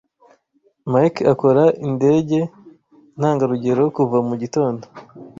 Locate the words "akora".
1.33-1.63